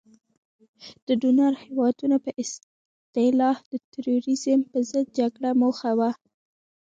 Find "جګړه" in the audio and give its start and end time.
5.19-5.49